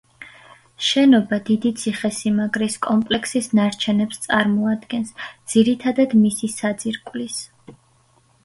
შენობა 0.85 1.37
დიდი 1.49 1.71
ციხესიმაგრის 1.81 2.77
კომპლექსის 2.87 3.51
ნარჩენებს 3.59 4.23
წარმოადგენს, 4.25 5.13
ძირითადად 5.55 6.17
მისი 6.25 6.51
საძირკვლის. 6.57 7.39